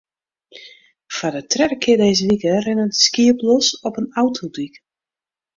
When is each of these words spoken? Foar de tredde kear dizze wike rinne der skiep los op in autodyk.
Foar 1.15 1.33
de 1.35 1.43
tredde 1.51 1.77
kear 1.83 1.99
dizze 2.03 2.27
wike 2.29 2.51
rinne 2.65 2.85
der 2.89 2.99
skiep 3.05 3.37
los 3.47 3.67
op 3.87 3.95
in 4.01 4.07
autodyk. 4.21 4.75